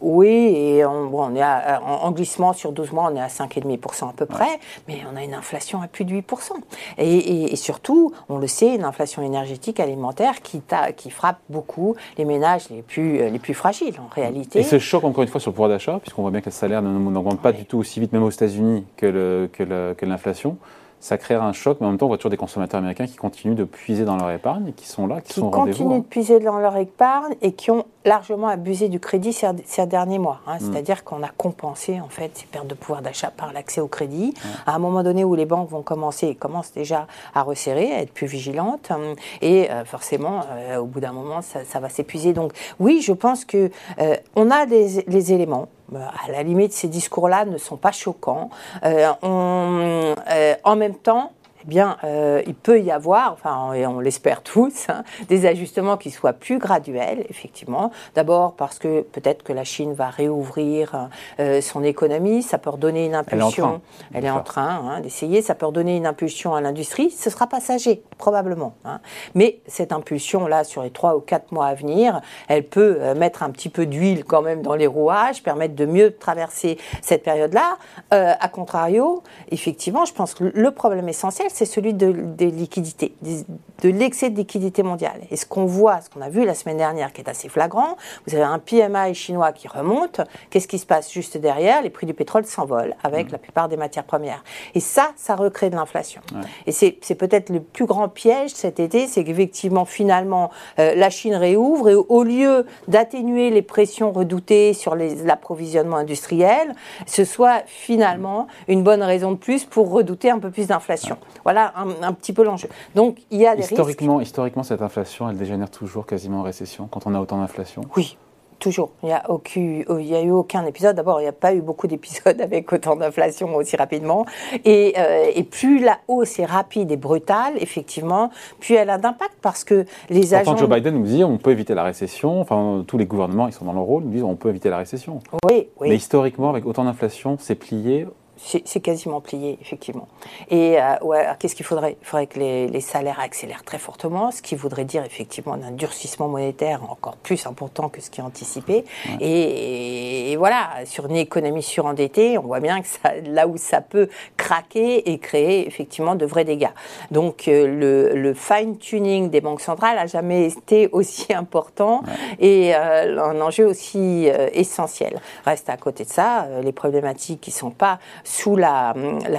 Oui, 0.01 0.27
et 0.27 0.85
on, 0.85 1.13
on 1.13 1.35
est 1.35 1.43
en, 1.43 2.11
glissement 2.11 2.53
sur 2.53 2.71
12 2.71 2.91
mois, 2.91 3.09
on 3.11 3.15
est 3.15 3.21
à 3.21 3.27
5,5% 3.27 4.09
à 4.09 4.13
peu 4.13 4.25
près, 4.25 4.59
mais 4.87 4.99
on 5.11 5.15
a 5.15 5.23
une 5.23 5.33
inflation 5.33 5.81
à 5.81 5.87
plus 5.87 6.05
de 6.05 6.13
8%. 6.13 6.51
Et, 6.97 7.51
et, 7.51 7.55
surtout, 7.55 8.13
on 8.29 8.37
le 8.37 8.47
sait, 8.47 8.75
une 8.75 8.83
inflation 8.83 9.21
énergétique 9.21 9.79
alimentaire 9.79 10.41
qui, 10.41 10.61
qui 10.95 11.09
frappe 11.09 11.39
beaucoup 11.49 11.95
les 12.17 12.25
ménages 12.25 12.69
les 12.69 12.81
plus, 12.81 13.29
les 13.29 13.39
plus 13.39 13.53
fragiles 13.53 13.95
en 13.99 14.13
réalité. 14.13 14.59
Et 14.59 14.63
ce 14.63 14.79
choc, 14.91 15.03
encore 15.05 15.23
une 15.23 15.29
fois, 15.29 15.39
sur 15.39 15.51
le 15.51 15.55
pouvoir 15.55 15.69
d'achat, 15.69 15.99
puisqu'on 15.99 16.21
voit 16.21 16.31
bien 16.31 16.41
que 16.41 16.47
le 16.47 16.51
salaire 16.51 16.81
n'augmente 16.81 17.39
pas 17.39 17.53
du 17.53 17.63
tout 17.63 17.77
aussi 17.77 18.01
vite, 18.01 18.11
même 18.11 18.23
aux 18.23 18.29
États-Unis, 18.29 18.83
que 18.97 20.05
l'inflation 20.05 20.57
ça 21.01 21.17
crée 21.17 21.33
un 21.33 21.51
choc, 21.51 21.79
mais 21.81 21.87
en 21.87 21.89
même 21.89 21.97
temps, 21.97 22.05
on 22.05 22.09
voit 22.09 22.17
toujours 22.17 22.29
des 22.29 22.37
consommateurs 22.37 22.77
américains 22.77 23.07
qui 23.07 23.15
continuent 23.15 23.55
de 23.55 23.63
puiser 23.63 24.05
dans 24.05 24.17
leur 24.17 24.29
épargne 24.29 24.67
et 24.67 24.71
qui 24.71 24.87
sont 24.87 25.07
là, 25.07 25.19
qui, 25.19 25.33
sont 25.33 25.47
au 25.47 25.49
rendez-vous. 25.49 25.75
Qui 25.75 25.83
continuent 25.83 26.01
de 26.01 26.07
puiser 26.07 26.39
dans 26.39 26.59
leur 26.59 26.77
épargne 26.77 27.33
et 27.41 27.53
qui 27.53 27.71
ont 27.71 27.85
largement 28.05 28.47
abusé 28.47 28.87
du 28.87 28.99
crédit 28.99 29.33
ces, 29.33 29.85
derniers 29.87 30.19
mois. 30.19 30.41
Hein. 30.45 30.57
Mm. 30.57 30.59
C'est-à-dire 30.59 31.03
qu'on 31.03 31.23
a 31.23 31.29
compensé 31.29 31.99
en 31.99 32.07
fait 32.07 32.31
ces 32.37 32.45
pertes 32.45 32.67
de 32.67 32.75
pouvoir 32.75 33.01
d'achat 33.01 33.31
par 33.31 33.51
l'accès 33.51 33.81
au 33.81 33.87
crédit. 33.87 34.35
À 34.67 34.75
un 34.75 34.79
moment 34.79 35.01
donné 35.01 35.23
où 35.23 35.33
les 35.33 35.45
banques 35.45 35.69
vont 35.69 35.81
commencer, 35.81 36.35
commencent 36.35 36.71
déjà 36.71 37.07
à 37.33 37.41
resserrer, 37.41 37.91
à 37.91 38.01
être 38.01 38.13
plus 38.13 38.27
vigilantes, 38.27 38.91
hein. 38.91 39.15
et 39.41 39.71
euh, 39.71 39.83
forcément, 39.85 40.41
euh, 40.51 40.77
au 40.77 40.85
bout 40.85 40.99
d'un 40.99 41.13
moment, 41.13 41.41
ça, 41.41 41.79
va 41.79 41.89
s'épuiser. 41.89 42.33
Donc 42.33 42.53
oui, 42.79 43.01
je 43.01 43.13
pense 43.13 43.43
que 43.43 43.71
euh, 43.99 44.15
on 44.35 44.51
a 44.51 44.65
les 44.65 45.33
éléments 45.33 45.67
à 45.95 46.31
la 46.31 46.43
limite, 46.43 46.73
ces 46.73 46.87
discours-là 46.87 47.45
ne 47.45 47.57
sont 47.57 47.77
pas 47.77 47.91
choquants. 47.91 48.49
Euh, 48.83 49.11
euh, 49.23 50.55
en 50.63 50.75
même 50.75 50.95
temps, 50.95 51.33
eh 51.63 51.67
bien, 51.67 51.97
euh, 52.03 52.41
il 52.47 52.55
peut 52.55 52.81
y 52.81 52.91
avoir, 52.91 53.33
enfin, 53.33 53.73
et 53.73 53.85
on 53.85 53.99
l'espère 53.99 54.41
tous, 54.41 54.87
hein, 54.89 55.03
des 55.27 55.45
ajustements 55.45 55.97
qui 55.97 56.11
soient 56.11 56.33
plus 56.33 56.57
graduels, 56.57 57.25
effectivement. 57.29 57.91
D'abord 58.15 58.53
parce 58.53 58.79
que 58.79 59.01
peut-être 59.01 59.43
que 59.43 59.53
la 59.53 59.63
Chine 59.63 59.93
va 59.93 60.09
réouvrir 60.09 61.09
euh, 61.39 61.61
son 61.61 61.83
économie, 61.83 62.41
ça 62.41 62.57
peut 62.57 62.69
redonner 62.69 63.05
une 63.05 63.15
impulsion. 63.15 63.81
Elle 64.13 64.25
est 64.25 64.31
en 64.31 64.43
train, 64.43 64.81
hein, 64.85 65.01
d'essayer, 65.01 65.41
ça 65.41 65.55
peut 65.55 65.65
redonner 65.65 65.97
une 65.97 66.05
impulsion 66.05 66.55
à 66.55 66.61
l'industrie. 66.61 67.11
Ce 67.11 67.29
sera 67.29 67.47
passager, 67.47 68.03
probablement. 68.17 68.73
Hein. 68.85 68.99
Mais 69.35 69.59
cette 69.67 69.91
impulsion-là, 69.91 70.63
sur 70.63 70.83
les 70.83 70.91
trois 70.91 71.15
ou 71.15 71.19
quatre 71.19 71.51
mois 71.51 71.67
à 71.67 71.73
venir, 71.75 72.21
elle 72.47 72.67
peut 72.67 72.97
euh, 72.99 73.15
mettre 73.15 73.43
un 73.43 73.51
petit 73.51 73.69
peu 73.69 73.85
d'huile 73.85 74.25
quand 74.25 74.41
même 74.41 74.61
dans 74.61 74.75
les 74.75 74.87
rouages, 74.87 75.43
permettre 75.43 75.75
de 75.75 75.85
mieux 75.85 76.15
traverser 76.17 76.77
cette 77.01 77.23
période-là. 77.23 77.77
a 78.11 78.47
contrario, 78.49 79.23
effectivement, 79.49 80.05
je 80.05 80.13
pense 80.13 80.33
que 80.33 80.43
le 80.43 80.71
problème 80.71 81.07
essentiel, 81.07 81.50
c'est 81.53 81.65
celui 81.65 81.93
de, 81.93 82.11
des 82.11 82.51
liquidités, 82.51 83.13
de 83.21 83.89
l'excès 83.89 84.29
de 84.29 84.37
liquidité 84.37 84.83
mondiale. 84.83 85.21
Et 85.29 85.35
ce 85.35 85.45
qu'on 85.45 85.65
voit, 85.65 86.01
ce 86.01 86.09
qu'on 86.09 86.21
a 86.21 86.29
vu 86.29 86.45
la 86.45 86.53
semaine 86.53 86.77
dernière, 86.77 87.13
qui 87.13 87.21
est 87.21 87.29
assez 87.29 87.49
flagrant, 87.49 87.97
vous 88.27 88.35
avez 88.35 88.43
un 88.43 88.59
PMI 88.59 89.13
chinois 89.13 89.51
qui 89.51 89.67
remonte. 89.67 90.21
Qu'est-ce 90.49 90.67
qui 90.67 90.79
se 90.79 90.85
passe 90.85 91.11
juste 91.11 91.37
derrière? 91.37 91.81
Les 91.81 91.89
prix 91.89 92.05
du 92.05 92.13
pétrole 92.13 92.45
s'envolent 92.45 92.95
avec 93.03 93.29
mmh. 93.29 93.31
la 93.31 93.37
plupart 93.37 93.69
des 93.69 93.77
matières 93.77 94.03
premières. 94.03 94.43
Et 94.75 94.79
ça, 94.79 95.11
ça 95.15 95.35
recrée 95.35 95.69
de 95.69 95.75
l'inflation. 95.75 96.21
Et 96.65 96.71
c'est 96.71 97.15
peut-être 97.15 97.49
le 97.49 97.61
plus 97.61 97.85
grand 97.85 98.09
piège 98.09 98.51
cet 98.51 98.79
été, 98.79 99.07
c'est 99.07 99.23
qu'effectivement, 99.23 99.85
finalement, 99.85 100.51
euh, 100.79 100.95
la 100.95 101.09
Chine 101.09 101.35
réouvre 101.35 101.89
et 101.89 101.95
au 101.95 102.23
lieu 102.23 102.65
d'atténuer 102.87 103.49
les 103.49 103.61
pressions 103.61 104.11
redoutées 104.11 104.73
sur 104.73 104.95
l'approvisionnement 104.95 105.97
industriel, 105.97 106.75
ce 107.05 107.25
soit 107.25 107.63
finalement 107.65 108.47
une 108.67 108.83
bonne 108.83 109.03
raison 109.03 109.31
de 109.31 109.37
plus 109.37 109.65
pour 109.65 109.91
redouter 109.91 110.29
un 110.29 110.39
peu 110.39 110.51
plus 110.51 110.67
d'inflation. 110.67 111.17
Voilà 111.43 111.73
un, 111.75 112.13
petit 112.13 112.33
peu 112.33 112.43
l'enjeu. 112.43 112.69
Donc 112.95 113.19
il 113.31 113.39
y 113.39 113.47
a 113.47 113.55
des 113.55 113.63
historiquement, 113.63 114.21
Historiquement, 114.21 114.63
cette 114.63 114.81
inflation, 114.81 115.29
elle 115.29 115.37
dégénère 115.37 115.69
toujours 115.69 116.05
quasiment 116.05 116.39
en 116.39 116.43
récession 116.43 116.87
quand 116.89 117.07
on 117.07 117.13
a 117.15 117.19
autant 117.19 117.37
d'inflation? 117.37 117.81
Oui, 117.95 118.17
Toujours. 118.61 118.91
Il 119.01 119.07
n'y 119.07 119.11
a, 119.11 119.23
il 119.55 120.05
y 120.05 120.15
a 120.15 120.21
eu 120.21 120.29
aucun 120.29 120.63
épisode. 120.67 120.95
D'abord, 120.95 121.19
il 121.19 121.23
n'y 121.23 121.29
a 121.29 121.33
pas 121.33 121.55
eu 121.55 121.61
beaucoup 121.61 121.87
d'épisodes 121.87 122.39
avec 122.41 122.71
autant 122.71 122.95
d'inflation 122.95 123.55
aussi 123.55 123.75
rapidement. 123.75 124.27
Et, 124.63 124.93
euh, 124.99 125.31
et, 125.33 125.41
plus 125.41 125.79
la 125.79 125.97
hausse 126.07 126.37
est 126.37 126.45
rapide 126.45 126.91
et 126.91 126.95
brutale, 126.95 127.53
effectivement, 127.57 128.29
plus 128.59 128.75
elle 128.75 128.91
a 128.91 128.99
d'impact 128.99 129.33
parce 129.41 129.63
que 129.63 129.85
les 130.11 130.35
agents. 130.35 130.55
Joe 130.55 130.69
Biden 130.69 130.93
nous 130.93 131.05
dit 131.05 131.23
on 131.23 131.39
peut 131.39 131.49
éviter 131.49 131.73
la 131.73 131.83
récession. 131.83 132.39
Enfin, 132.39 132.83
tous 132.85 132.99
les 132.99 133.07
gouvernements, 133.07 133.47
ils 133.47 133.53
sont 133.53 133.65
dans 133.65 133.73
leur 133.73 133.83
rôle, 133.83 134.03
nous 134.03 134.11
disent 134.11 134.23
on 134.23 134.35
peut 134.35 134.49
éviter 134.49 134.69
la 134.69 134.77
récession. 134.77 135.21
Oui, 135.49 135.69
oui. 135.79 135.89
Mais 135.89 135.95
historiquement, 135.95 136.51
avec 136.51 136.67
autant 136.67 136.85
d'inflation, 136.85 137.37
c'est 137.39 137.55
plié 137.55 138.05
c'est 138.43 138.79
quasiment 138.79 139.21
plié, 139.21 139.57
effectivement. 139.61 140.07
Et 140.49 140.81
euh, 140.81 140.95
ouais, 141.03 141.27
qu'est-ce 141.39 141.55
qu'il 141.55 141.65
faudrait? 141.65 141.97
Il 142.01 142.05
faudrait 142.05 142.27
que 142.27 142.39
les, 142.39 142.81
salaires 142.81 143.19
accélèrent 143.19 143.63
très 143.63 143.77
fortement, 143.77 144.31
ce 144.31 144.41
qui 144.41 144.55
voudrait 144.55 144.85
dire 144.85 145.03
effectivement 145.03 145.53
un 145.53 145.71
durcissement 145.71 146.27
monétaire 146.27 146.81
encore 146.89 147.15
plus 147.17 147.45
important 147.45 147.89
que 147.89 148.01
ce 148.01 148.09
qui 148.09 148.19
est 148.19 148.23
anticipé. 148.23 148.83
Et, 149.19 150.35
voilà, 150.37 150.69
sur 150.85 151.05
une 151.05 151.15
économie 151.15 151.61
surendettée, 151.61 152.37
on 152.39 152.41
voit 152.41 152.59
bien 152.59 152.81
que 152.81 152.87
ça, 152.87 153.13
là 153.23 153.47
où 153.47 153.57
ça 153.57 153.81
peut 153.81 154.09
craquer 154.37 155.11
et 155.11 155.19
créer 155.19 155.67
effectivement 155.67 156.15
de 156.15 156.25
vrais 156.25 156.43
dégâts. 156.43 156.71
Donc 157.11 157.47
euh, 157.47 158.13
le, 158.15 158.33
fine-tuning 158.33 159.29
des 159.29 159.41
banques 159.41 159.61
centrales 159.61 159.99
a 159.99 160.07
jamais 160.07 160.47
été 160.47 160.89
aussi 160.91 161.33
important 161.33 162.01
et 162.39 162.75
euh, 162.75 163.21
un 163.21 163.39
enjeu 163.41 163.65
aussi 163.65 164.27
essentiel. 164.53 165.19
Reste 165.45 165.69
à 165.69 165.77
côté 165.77 166.03
de 166.05 166.09
ça, 166.09 166.47
les 166.63 166.71
problématiques 166.71 167.41
qui 167.41 167.51
ne 167.51 167.55
sont 167.55 167.71
pas 167.71 167.99
sous 168.31 168.55
la, 168.55 168.93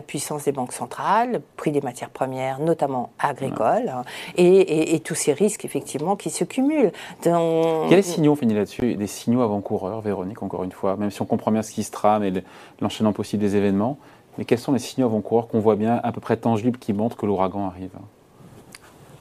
puissance 0.07 0.45
des 0.45 0.53
banques 0.53 0.75
centrales, 0.75 1.41
prix 1.57 1.71
des 1.73 1.81
matières 1.81 2.11
premières, 2.11 2.61
notamment 2.61 3.11
agricoles, 3.19 3.89
hein, 3.89 4.05
et, 4.37 5.01
tous 5.01 5.15
ces 5.15 5.33
risques, 5.33 5.65
effectivement, 5.65 6.15
qui 6.15 6.29
se 6.29 6.45
cumulent. 6.45 6.93
Dans... 7.25 7.89
Quels 7.89 8.05
signaux, 8.05 8.33
on 8.33 8.37
finit 8.37 8.55
là-dessus, 8.55 8.95
des 8.97 9.07
signaux 9.07 9.41
avant-coureurs, 9.41 10.03
Véronique, 10.03 10.43
encore 10.43 10.63
une 10.63 10.73
fois, 10.73 10.97
même 10.97 11.11
si 11.11 11.23
on 11.23 11.25
comprend 11.25 11.51
bien 11.51 11.63
ce 11.63 11.73
qui 11.73 11.85
se 11.85 11.91
trame 11.91 12.23
et 12.23 12.45
l'enchaînement 12.81 13.15
possible 13.15 13.41
des 13.41 13.57
événements, 13.57 13.97
mais 14.37 14.45
quels 14.45 14.59
sont 14.59 14.73
les 14.73 14.79
signaux 14.79 15.07
avant-coureurs 15.07 15.49
qu'on 15.49 15.61
voit 15.61 15.77
bien, 15.77 15.99
à 16.03 16.13
peu 16.13 16.21
près 16.21 16.37
tangibles, 16.37 16.79
qui 16.79 16.93
montrent 16.93 17.17
que 17.17 17.25
l'ouragan 17.25 17.67
arrive? 17.67 17.93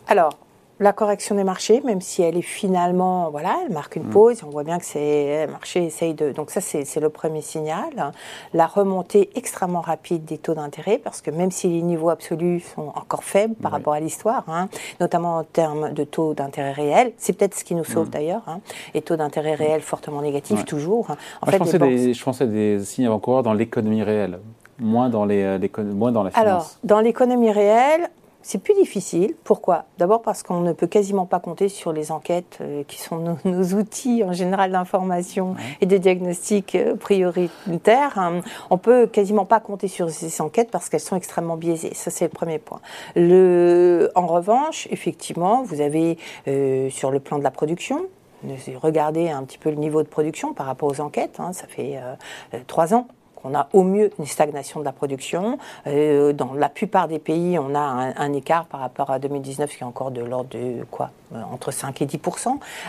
Alors, 0.08 0.34
la 0.82 0.94
correction 0.94 1.36
des 1.36 1.44
marchés, 1.44 1.82
même 1.86 2.02
si 2.02 2.24
elle 2.24 2.36
est 2.36 2.42
finalement, 2.42 3.30
voilà, 3.30 3.56
elle 3.66 3.72
marque 3.72 3.96
une 3.96 4.08
mm. 4.08 4.10
pause. 4.10 4.42
On 4.46 4.50
voit 4.50 4.64
bien 4.64 4.80
que 4.80 4.86
c'est 4.86 5.48
marché 5.48 5.86
essaye 5.86 6.16
de. 6.16 6.32
Donc 6.32 6.50
ça, 6.50 6.60
c'est 6.60 7.00
le 7.00 7.10
premier 7.10 7.42
signal. 7.42 8.12
La 8.54 8.66
remontée 8.66 9.30
extrêmement 9.36 9.82
rapide 9.82 10.26
des 10.26 10.40
taux 10.40 10.56
d'intérêt, 10.56 10.98
parce 10.98 11.22
que 11.22 11.30
même 11.30 11.52
si 11.52 11.68
les 11.70 11.84
niveaux 11.84 12.10
absolus 12.10 12.62
sont 12.76 12.92
encore 12.96 13.24
faibles 13.24 13.54
par 13.56 13.72
rapport 13.72 13.94
à 13.94 14.00
l'histoire, 14.00 14.44
hein, 14.48 14.70
notamment 15.00 15.38
en 15.38 15.44
termes 15.44 15.94
de 15.94 16.04
taux 16.04 16.34
d'intérêt 16.34 16.74
réel, 16.74 17.14
c'est 17.18 17.34
peut-être 17.34 17.56
ce 17.56 17.64
qui 17.64 17.76
nous 17.76 17.86
sauve 17.86 18.08
mm. 18.08 18.12
d'ailleurs. 18.12 18.44
Hein, 18.48 18.60
et 18.96 19.02
taux 19.02 19.16
d'intérêt 19.16 19.54
réel 19.54 19.82
fortement 19.82 20.22
négatifs 20.22 20.66
toujours. 20.66 21.08
En 21.42 21.46
fait, 21.46 21.54
je, 21.54 21.58
pensais 21.58 21.80
des, 21.80 22.14
je 22.14 22.24
pensais 22.24 22.48
des 22.48 22.80
signes 22.84 23.06
avant-coureurs 23.06 23.44
dans 23.44 23.54
l'économie 23.54 24.02
réelle 24.02 24.40
moins 24.82 25.10
dans, 25.10 25.26
les, 25.26 25.44
euh, 25.44 25.60
moins 25.94 26.12
dans 26.12 26.24
la 26.24 26.32
finance 26.32 26.46
Alors, 26.46 26.72
dans 26.84 27.00
l'économie 27.00 27.52
réelle, 27.52 28.10
c'est 28.44 28.58
plus 28.58 28.74
difficile. 28.74 29.36
Pourquoi? 29.44 29.86
D'abord 29.98 30.22
parce 30.22 30.44
qu'on 30.44 30.62
ne 30.62 30.74
peut 30.74 30.88
quasiment 30.88 31.26
pas 31.26 31.40
compter 31.40 31.70
sur 31.70 31.94
les 31.94 32.12
enquêtes 32.12 32.58
euh, 32.62 32.84
qui 32.88 32.98
sont 32.98 33.38
nos, 33.46 33.74
outils 33.74 34.24
en 34.24 34.34
général 34.34 34.72
d'information 34.72 35.56
et 35.80 35.86
de 35.86 35.98
diagnostic 35.98 36.76
euh, 36.76 36.96
prioritaires. 36.96 38.18
Hein. 38.18 38.42
On 38.70 38.78
peut 38.78 39.08
quasiment 39.08 39.46
pas 39.46 39.60
compter 39.60 39.88
sur 39.88 40.10
ces 40.10 40.42
enquêtes 40.42 40.72
parce 40.72 40.90
qu'elles 40.90 41.00
sont 41.00 41.16
extrêmement 41.16 41.58
biaisées. 41.58 41.94
Ça, 41.94 42.12
c'est 42.12 42.26
le 42.26 42.32
premier 42.32 42.60
point. 42.60 42.82
Le, 43.16 44.12
en 44.16 44.28
revanche, 44.28 44.88
effectivement, 44.92 45.64
vous 45.64 45.82
avez 45.82 46.18
euh, 46.48 46.90
sur 46.90 47.12
le 47.12 47.20
plan 47.20 47.38
de 47.38 47.44
la 47.44 47.52
production, 47.52 48.06
regardez 48.82 49.30
un 49.30 49.44
petit 49.44 49.60
peu 49.60 49.70
le 49.70 49.76
niveau 49.76 50.02
de 50.02 50.08
production 50.08 50.54
par 50.54 50.66
rapport 50.66 50.90
aux 50.90 51.00
enquêtes. 51.00 51.40
Hein. 51.40 51.54
ça 51.54 51.68
fait 51.68 52.00
trois 52.66 52.96
ans 52.96 53.08
on 53.44 53.54
a 53.54 53.68
au 53.74 53.84
mieux 53.84 54.12
une 54.20 54.26
stagnation 54.26 54.80
de 54.80 54.86
la 54.86 54.92
production. 54.92 55.58
Euh, 55.88 56.34
dans 56.34 56.54
la 56.54 56.70
plupart 56.70 57.08
des 57.08 57.20
pays, 57.20 57.58
on 57.60 57.76
a 57.76 57.80
un, 57.80 58.34
écart 58.34 58.66
par 58.66 58.80
rapport 58.80 59.10
à 59.10 59.20
2019 59.20 59.70
qui 59.70 59.84
est 59.84 59.86
encore 59.86 60.12
de 60.12 60.22
l'ordre 60.22 60.50
de 60.52 60.84
quoi 60.90 61.12
euh, 61.34 61.42
Entre 61.52 61.72
5 61.72 62.02
et 62.02 62.06
10 62.06 62.20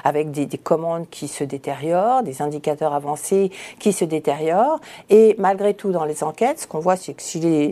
avec 0.05 0.31
des, 0.31 0.47
commandes 0.59 1.09
qui 1.11 1.29
se 1.29 1.45
détériorent, 1.45 2.23
des 2.23 2.43
indicateurs 2.43 2.93
avancés 2.93 3.51
qui 3.79 3.93
se 3.93 4.05
détériorent. 4.05 4.81
Et 5.11 5.35
malgré 5.39 5.75
tout, 5.75 5.91
dans 5.91 6.05
les 6.05 6.23
enquêtes, 6.23 6.61
ce 6.61 6.67
qu'on 6.67 6.81
voit, 6.81 6.97
c'est 6.97 7.15
que 7.15 7.23
si 7.23 7.41
les, 7.41 7.69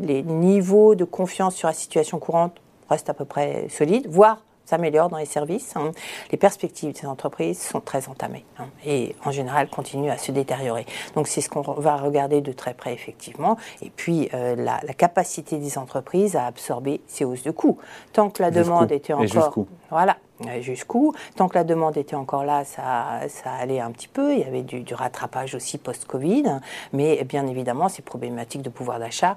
les 0.00 0.22
niveaux 0.22 0.94
de 0.94 1.04
confiance 1.04 1.54
sur 1.54 1.68
la 1.68 1.74
situation 1.74 2.18
courante 2.18 2.56
restent 2.90 3.10
à 3.10 3.14
peu 3.14 3.24
près 3.24 3.66
solides, 3.68 4.06
voire 4.08 4.38
s'améliore 4.64 5.08
dans 5.08 5.18
les 5.18 5.26
services, 5.26 5.74
hein. 5.76 5.92
les 6.30 6.38
perspectives 6.38 6.92
des 6.92 7.06
entreprises 7.06 7.60
sont 7.60 7.80
très 7.80 8.08
entamées 8.08 8.44
hein, 8.58 8.66
et 8.84 9.14
en 9.24 9.30
général 9.30 9.68
continuent 9.68 10.10
à 10.10 10.18
se 10.18 10.32
détériorer. 10.32 10.86
Donc 11.14 11.28
c'est 11.28 11.40
ce 11.40 11.48
qu'on 11.48 11.62
va 11.62 11.96
regarder 11.96 12.40
de 12.40 12.52
très 12.52 12.74
près 12.74 12.92
effectivement. 12.92 13.56
Et 13.82 13.90
puis 13.90 14.28
euh, 14.34 14.56
la, 14.56 14.78
capacité 14.94 15.58
des 15.58 15.76
entreprises 15.76 16.36
à 16.36 16.46
absorber 16.46 17.00
ces 17.06 17.24
hausses 17.24 17.42
de 17.42 17.50
coûts. 17.50 17.78
Tant 18.12 18.30
que 18.30 18.42
la 18.42 18.50
demande 18.50 18.92
était 18.92 19.12
encore... 19.12 19.66
Voilà, 19.90 20.16
jusqu'où? 20.60 21.14
Tant 21.36 21.48
que 21.48 21.54
la 21.54 21.64
demande 21.64 21.96
était 21.96 22.16
encore 22.16 22.44
là, 22.44 22.64
ça, 22.64 23.20
ça 23.28 23.52
allait 23.52 23.80
un 23.80 23.90
petit 23.90 24.08
peu. 24.08 24.32
Il 24.32 24.40
y 24.40 24.44
avait 24.44 24.62
du, 24.62 24.80
du 24.80 24.94
rattrapage 24.94 25.54
aussi 25.54 25.78
post-Covid. 25.78 26.60
Mais 26.92 27.22
bien 27.24 27.46
évidemment, 27.46 27.88
ces 27.88 28.02
problématiques 28.02 28.62
de 28.62 28.70
pouvoir 28.70 28.98
d'achat 28.98 29.36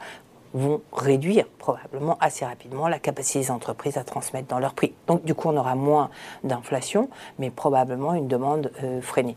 vont 0.53 0.81
réduire 0.93 1.45
probablement 1.57 2.17
assez 2.19 2.45
rapidement 2.45 2.87
la 2.87 2.99
capacité 2.99 3.39
des 3.39 3.51
entreprises 3.51 3.97
à 3.97 4.03
transmettre 4.03 4.47
dans 4.47 4.59
leurs 4.59 4.73
prix. 4.73 4.93
Donc 5.07 5.23
du 5.23 5.33
coup, 5.33 5.49
on 5.49 5.57
aura 5.57 5.75
moins 5.75 6.09
d'inflation, 6.43 7.09
mais 7.39 7.49
probablement 7.49 8.13
une 8.13 8.27
demande 8.27 8.71
euh, 8.83 9.01
freinée. 9.01 9.35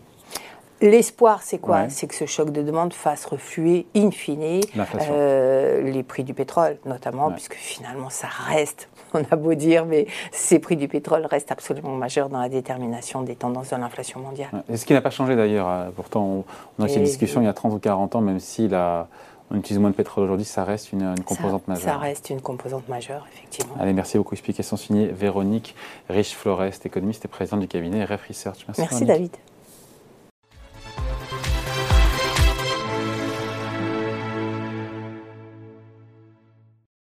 L'espoir, 0.82 1.42
c'est 1.42 1.58
quoi? 1.58 1.90
C'est 1.90 2.06
que 2.06 2.14
ce 2.14 2.24
choc 2.24 2.50
de 2.52 2.62
demande 2.62 2.94
fasse 2.94 3.26
refluer, 3.26 3.86
in 3.94 4.10
fine, 4.10 4.62
euh, 5.10 5.82
les 5.82 6.02
prix 6.02 6.24
du 6.24 6.32
pétrole, 6.32 6.78
notamment, 6.86 7.30
puisque 7.32 7.54
finalement, 7.54 8.08
ça 8.08 8.28
reste, 8.28 8.88
on 9.14 9.22
a 9.30 9.36
beau 9.36 9.52
dire, 9.52 9.84
mais 9.84 10.06
ces 10.32 10.58
prix 10.58 10.76
du 10.76 10.88
pétrole 10.88 11.26
restent 11.26 11.52
absolument 11.52 11.90
majeurs 11.90 12.30
dans 12.30 12.40
la 12.40 12.48
détermination 12.48 13.20
des 13.20 13.34
tendances 13.34 13.70
de 13.70 13.76
l'inflation 13.76 14.20
mondiale. 14.20 14.48
Et 14.70 14.78
ce 14.78 14.86
qui 14.86 14.94
n'a 14.94 15.02
pas 15.02 15.10
changé 15.10 15.36
d'ailleurs, 15.36 15.68
euh, 15.68 15.90
pourtant, 15.94 16.44
on, 16.78 16.82
a 16.82 16.86
eu 16.86 16.88
cette 16.88 17.02
discussion 17.02 17.42
il 17.42 17.44
y 17.44 17.48
a 17.48 17.52
30 17.52 17.74
ou 17.74 17.78
40 17.78 18.16
ans, 18.16 18.20
même 18.22 18.40
si 18.40 18.66
la 18.66 19.08
on 19.50 19.56
utilise 19.56 19.80
moins 19.80 19.90
de 19.90 19.96
pétrole 19.96 20.24
aujourd'hui, 20.24 20.44
ça 20.44 20.64
reste 20.64 20.92
une, 20.92 21.14
composante 21.24 21.66
majeure. 21.66 21.84
Ça 21.84 21.98
reste 21.98 22.30
une 22.30 22.40
composante 22.40 22.88
majeure, 22.88 23.26
effectivement. 23.32 23.74
Allez, 23.80 23.92
merci 23.92 24.16
beaucoup. 24.16 24.34
Explication 24.34 24.76
signée 24.76 25.06
Véronique 25.08 25.74
Rich-Florest, 26.08 26.86
économiste 26.86 27.24
et 27.24 27.28
présidente 27.28 27.60
du 27.60 27.68
cabinet 27.68 28.04
RF 28.04 28.28
Research. 28.28 28.64
Merci, 28.68 28.80
merci 28.80 29.04
David. 29.04 29.36